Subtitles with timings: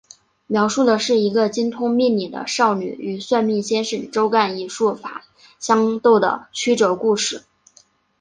[0.47, 5.21] 描述的是一个精通命理的少女与算命先生周干以术法
[5.59, 7.43] 相斗的曲折故事。